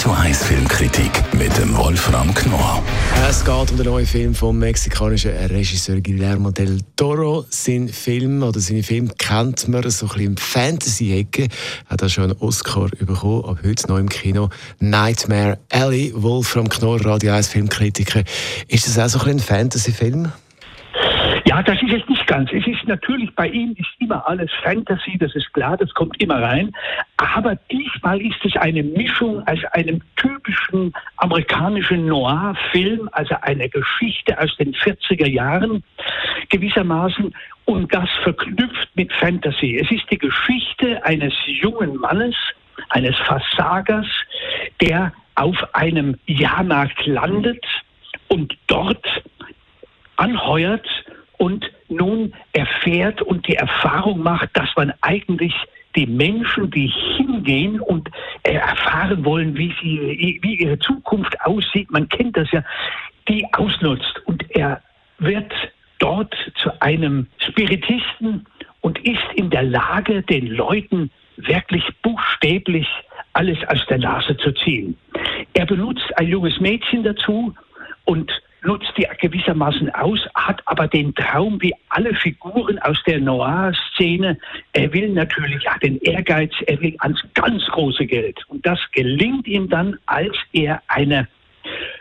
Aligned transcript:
Radio 0.00 0.18
1 0.18 0.44
Filmkritik 0.44 1.10
mit 1.34 1.54
dem 1.58 1.76
Wolfram 1.76 2.32
Knorr. 2.32 2.82
Es 3.28 3.44
geht 3.44 3.70
um 3.70 3.76
den 3.76 3.84
neuen 3.84 4.06
Film 4.06 4.34
vom 4.34 4.58
mexikanischen 4.58 5.30
Regisseur 5.30 6.00
Guillermo 6.00 6.50
del 6.52 6.78
Toro. 6.96 7.44
Sein 7.50 7.86
Film 7.90 8.42
oder 8.42 8.60
seine 8.60 8.82
Film 8.82 9.10
kennt 9.18 9.68
man 9.68 9.90
so 9.90 10.08
ein 10.08 10.20
im 10.20 10.36
Fantasy-Ecke. 10.38 11.48
Er 11.90 11.90
hat 11.90 12.10
schon 12.10 12.24
einen 12.24 12.38
Oscar 12.38 12.88
bekommen, 12.88 13.44
aber 13.44 13.58
heute 13.62 13.88
neu 13.88 13.98
im 13.98 14.08
Kino. 14.08 14.48
Nightmare 14.78 15.58
Alley, 15.70 16.14
Wolfram 16.16 16.70
Knorr, 16.70 17.04
Radio 17.04 17.34
1 17.34 17.48
Filmkritiker. 17.48 18.24
Ist 18.68 18.86
das 18.86 18.98
auch 18.98 19.20
so 19.20 19.28
ein 19.28 19.38
Fantasy-Film? 19.38 20.32
Ja, 21.50 21.64
das 21.64 21.82
ist 21.82 21.90
jetzt 21.90 22.08
nicht 22.08 22.28
ganz. 22.28 22.48
Es 22.52 22.64
ist 22.64 22.86
natürlich, 22.86 23.34
bei 23.34 23.48
ihm 23.48 23.74
ist 23.76 23.90
immer 23.98 24.24
alles 24.28 24.52
Fantasy, 24.62 25.18
das 25.18 25.34
ist 25.34 25.52
klar, 25.52 25.76
das 25.76 25.92
kommt 25.94 26.22
immer 26.22 26.40
rein. 26.40 26.70
Aber 27.16 27.56
diesmal 27.72 28.20
ist 28.20 28.38
es 28.44 28.54
eine 28.56 28.84
Mischung 28.84 29.44
aus 29.48 29.58
einem 29.72 30.00
typischen 30.14 30.92
amerikanischen 31.16 32.06
Noir-Film, 32.06 33.10
also 33.10 33.34
eine 33.42 33.68
Geschichte 33.68 34.40
aus 34.40 34.56
den 34.58 34.74
40er 34.74 35.26
Jahren 35.26 35.82
gewissermaßen 36.50 37.34
und 37.64 37.92
das 37.92 38.08
verknüpft 38.22 38.88
mit 38.94 39.12
Fantasy. 39.14 39.76
Es 39.76 39.90
ist 39.90 40.08
die 40.08 40.18
Geschichte 40.18 41.04
eines 41.04 41.34
jungen 41.46 41.96
Mannes, 41.96 42.36
eines 42.90 43.16
Versagers, 43.26 44.06
der 44.80 45.12
auf 45.34 45.56
einem 45.74 46.16
Jahrmarkt 46.26 47.04
landet 47.06 47.66
und 48.28 48.56
dort 48.68 49.04
anheuert 50.14 50.86
und 51.40 51.64
nun 51.88 52.34
erfährt 52.52 53.22
und 53.22 53.48
die 53.48 53.56
Erfahrung 53.56 54.22
macht, 54.22 54.50
dass 54.52 54.68
man 54.76 54.92
eigentlich 55.00 55.54
die 55.96 56.06
Menschen, 56.06 56.70
die 56.70 56.92
hingehen 57.16 57.80
und 57.80 58.10
erfahren 58.42 59.24
wollen, 59.24 59.56
wie, 59.56 59.74
sie, 59.80 60.38
wie 60.42 60.56
ihre 60.56 60.78
Zukunft 60.78 61.34
aussieht, 61.40 61.90
man 61.90 62.10
kennt 62.10 62.36
das 62.36 62.50
ja, 62.52 62.62
die 63.26 63.46
ausnutzt. 63.54 64.20
Und 64.26 64.44
er 64.50 64.82
wird 65.18 65.50
dort 65.98 66.34
zu 66.56 66.78
einem 66.82 67.26
Spiritisten 67.38 68.44
und 68.82 68.98
ist 68.98 69.24
in 69.34 69.48
der 69.48 69.62
Lage, 69.62 70.20
den 70.20 70.46
Leuten 70.46 71.10
wirklich 71.38 71.84
buchstäblich 72.02 72.86
alles 73.32 73.58
aus 73.66 73.84
der 73.88 73.98
Nase 73.98 74.36
zu 74.36 74.52
ziehen. 74.52 74.94
Er 75.54 75.64
benutzt 75.64 76.06
ein 76.18 76.28
junges 76.28 76.60
Mädchen 76.60 77.02
dazu 77.02 77.54
und 78.04 78.30
nutzt 78.64 78.92
die 78.96 79.06
gewissermaßen 79.20 79.90
aus, 79.94 80.20
hat 80.34 80.62
aber 80.66 80.88
den 80.88 81.14
Traum 81.14 81.60
wie 81.60 81.74
alle 81.88 82.14
Figuren 82.14 82.78
aus 82.80 83.02
der 83.06 83.20
Noir-Szene. 83.20 84.38
Er 84.72 84.92
will 84.92 85.08
natürlich, 85.10 85.66
hat 85.66 85.82
den 85.82 85.98
Ehrgeiz, 86.00 86.52
er 86.66 86.80
will 86.80 86.94
ans 86.98 87.20
ganz 87.34 87.64
große 87.66 88.06
Geld. 88.06 88.42
Und 88.48 88.64
das 88.66 88.78
gelingt 88.92 89.46
ihm 89.46 89.68
dann, 89.68 89.98
als 90.06 90.36
er 90.52 90.82
eine 90.88 91.28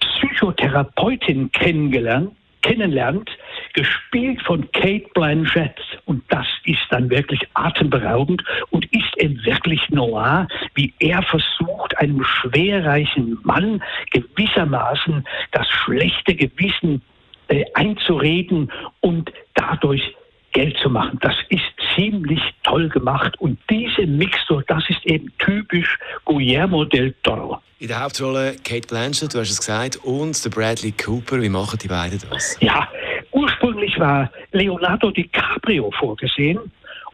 Psychotherapeutin 0.00 1.50
kennenlernt, 1.52 3.30
gespielt 3.74 4.42
von 4.42 4.70
Kate 4.72 5.08
Blanchett. 5.14 5.80
Und 6.04 6.22
das 6.28 6.46
ist 6.64 6.82
dann 6.90 7.10
wirklich 7.10 7.40
atemberaubend 7.54 8.42
und 8.70 8.84
ist 8.92 9.16
eben 9.18 9.42
wirklich 9.44 9.88
noir, 9.90 10.46
wie 10.74 10.92
er 10.98 11.22
versucht, 11.22 11.71
einem 11.98 12.24
schwerreichen 12.24 13.38
Mann 13.42 13.82
gewissermaßen 14.10 15.24
das 15.52 15.68
schlechte 15.68 16.34
Gewissen 16.34 17.02
äh, 17.48 17.64
einzureden 17.74 18.70
und 19.00 19.32
dadurch 19.54 20.14
Geld 20.52 20.76
zu 20.78 20.90
machen. 20.90 21.18
Das 21.22 21.34
ist 21.48 21.62
ziemlich 21.94 22.40
toll 22.62 22.88
gemacht 22.88 23.38
und 23.40 23.58
diese 23.70 24.06
Mixtur, 24.06 24.62
das 24.66 24.84
ist 24.88 25.04
eben 25.06 25.32
typisch 25.38 25.98
Guillermo 26.24 26.84
del 26.84 27.14
Toro. 27.22 27.58
In 27.78 27.88
der 27.88 28.02
Hauptrolle 28.02 28.56
Kate 28.62 28.86
Blanchett, 28.86 29.34
du 29.34 29.40
hast 29.40 29.50
es 29.50 29.58
gesagt, 29.58 29.96
und 30.04 30.44
der 30.44 30.50
Bradley 30.50 30.92
Cooper. 30.92 31.40
Wie 31.42 31.48
machen 31.48 31.78
die 31.82 31.88
beiden 31.88 32.20
das? 32.30 32.56
Ja, 32.60 32.88
ursprünglich 33.32 33.98
war 33.98 34.30
Leonardo 34.52 35.10
DiCaprio 35.10 35.90
vorgesehen 35.98 36.60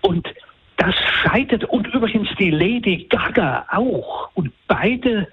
und 0.00 0.26
das 0.76 0.94
scheitert 1.22 1.64
und 1.64 1.86
übrigens 1.88 2.28
die 2.38 2.50
Lady 2.50 3.06
Gaga 3.08 3.66
auch 3.70 4.30
und 4.34 4.52
beide 4.66 5.28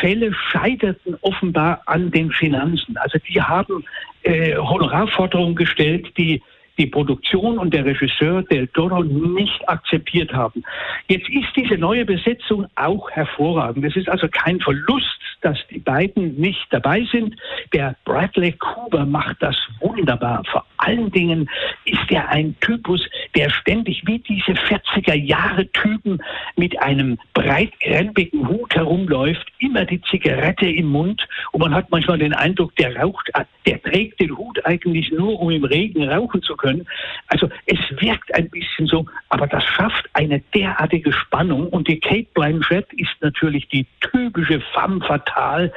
Fälle 0.00 0.32
scheiterten 0.50 1.16
offenbar 1.22 1.80
an 1.86 2.10
den 2.10 2.30
Finanzen. 2.30 2.96
Also 2.98 3.18
die 3.28 3.40
haben 3.40 3.84
äh, 4.22 4.56
Honorarforderungen 4.56 5.54
gestellt, 5.54 6.12
die 6.16 6.42
die 6.78 6.86
Produktion 6.86 7.58
und 7.58 7.74
der 7.74 7.84
Regisseur 7.84 8.42
Del 8.44 8.68
Toro 8.68 9.02
nicht 9.02 9.68
akzeptiert 9.68 10.32
haben. 10.32 10.62
Jetzt 11.08 11.28
ist 11.28 11.48
diese 11.56 11.76
neue 11.76 12.04
Besetzung 12.04 12.66
auch 12.76 13.10
hervorragend. 13.10 13.84
Es 13.84 13.96
ist 13.96 14.08
also 14.08 14.28
kein 14.28 14.60
Verlust, 14.60 15.18
dass 15.40 15.58
die 15.70 15.80
beiden 15.80 16.36
nicht 16.36 16.66
dabei 16.70 17.04
sind. 17.10 17.34
Der 17.72 17.96
Bradley 18.04 18.52
Cooper 18.52 19.04
macht 19.04 19.36
das 19.40 19.56
wunderbar. 19.80 20.44
Vor 20.50 20.64
allen 20.88 21.10
Dingen 21.10 21.50
ist 21.84 22.10
er 22.10 22.28
ein 22.28 22.56
Typus, 22.60 23.04
der 23.34 23.50
ständig 23.50 24.02
wie 24.06 24.18
diese 24.20 24.52
40er 24.52 25.14
Jahre 25.14 25.66
Typen 25.72 26.22
mit 26.56 26.80
einem 26.80 27.18
breitkrempigen 27.34 28.48
Hut 28.48 28.74
herumläuft, 28.74 29.46
immer 29.58 29.84
die 29.84 30.00
Zigarette 30.02 30.66
im 30.66 30.86
Mund 30.86 31.26
und 31.52 31.60
man 31.60 31.74
hat 31.74 31.90
manchmal 31.90 32.18
den 32.18 32.32
Eindruck, 32.32 32.74
der 32.76 32.96
raucht, 32.96 33.30
der 33.66 33.82
trägt 33.82 34.20
den 34.20 34.36
Hut 34.36 34.64
eigentlich 34.64 35.10
nur, 35.10 35.38
um 35.40 35.50
im 35.50 35.64
Regen 35.64 36.08
rauchen 36.08 36.42
zu 36.42 36.56
können 36.56 36.68
können. 36.68 36.86
Also 37.28 37.48
es 37.66 37.78
wirkt 38.00 38.34
ein 38.34 38.48
bisschen 38.50 38.86
so, 38.86 39.06
aber 39.28 39.46
das 39.46 39.64
schafft 39.64 40.08
eine 40.12 40.40
derartige 40.54 41.12
Spannung 41.12 41.68
und 41.68 41.88
die 41.88 42.00
Kate 42.00 42.28
Blanchett 42.34 42.92
ist 42.94 43.14
natürlich 43.20 43.68
die 43.68 43.86
typische 44.00 44.60
femme 44.72 45.00
fatale 45.04 45.72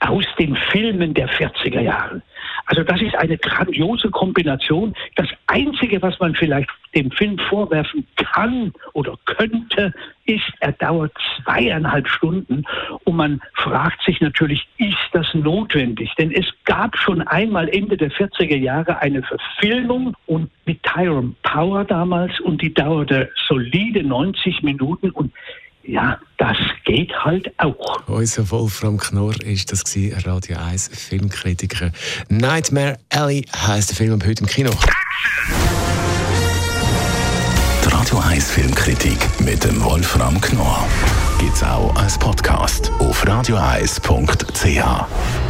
aus 0.00 0.24
den 0.38 0.56
Filmen 0.56 1.12
der 1.12 1.28
40er 1.28 1.80
Jahre. 1.80 2.22
Also 2.70 2.84
das 2.84 3.02
ist 3.02 3.16
eine 3.16 3.36
grandiose 3.36 4.10
Kombination. 4.10 4.94
Das 5.16 5.26
Einzige, 5.48 6.00
was 6.02 6.16
man 6.20 6.36
vielleicht 6.36 6.70
dem 6.94 7.10
Film 7.10 7.36
vorwerfen 7.36 8.06
kann 8.14 8.72
oder 8.92 9.16
könnte, 9.24 9.92
ist, 10.26 10.44
er 10.60 10.70
dauert 10.72 11.12
zweieinhalb 11.42 12.08
Stunden 12.08 12.64
und 13.02 13.16
man 13.16 13.40
fragt 13.54 14.00
sich 14.04 14.20
natürlich, 14.20 14.68
ist 14.78 14.94
das 15.12 15.26
notwendig? 15.34 16.14
Denn 16.16 16.30
es 16.30 16.46
gab 16.64 16.96
schon 16.96 17.22
einmal 17.22 17.68
Ende 17.70 17.96
der 17.96 18.12
40er 18.12 18.56
Jahre 18.56 19.00
eine 19.00 19.24
Verfilmung 19.24 20.16
und 20.26 20.48
mit 20.64 20.80
Tyrone 20.84 21.34
Power 21.42 21.84
damals 21.84 22.38
und 22.38 22.62
die 22.62 22.72
dauerte 22.72 23.30
solide 23.48 24.04
90 24.04 24.62
Minuten 24.62 25.10
und 25.10 25.32
ja, 25.90 26.18
das 26.38 26.56
geht 26.84 27.12
halt 27.24 27.52
auch. 27.58 28.06
Unser 28.06 28.48
Wolfram 28.50 28.96
Knorr 28.96 29.34
ist 29.42 29.72
das 29.72 29.84
gewesen, 29.84 30.18
Radio 30.24 30.56
1 30.56 30.90
Filmkritiker. 30.92 31.90
Nightmare 32.28 32.98
Alley 33.10 33.44
heißt 33.54 33.90
der 33.90 33.96
Film 33.96 34.14
ab 34.14 34.26
heute 34.26 34.42
im 34.42 34.48
Kino. 34.48 34.70
Die 37.84 37.88
Radio 37.88 38.18
1 38.18 38.52
Filmkritik 38.52 39.18
mit 39.40 39.64
dem 39.64 39.82
Wolfram 39.82 40.40
Knorr 40.40 40.86
gibt's 41.40 41.62
auch 41.62 41.94
als 41.96 42.18
Podcast 42.18 42.90
auf 43.00 43.26
radioeis.ch. 43.26 45.49